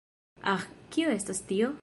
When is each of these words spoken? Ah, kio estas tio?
Ah, 0.53 0.63
kio 0.95 1.13
estas 1.19 1.45
tio? 1.53 1.71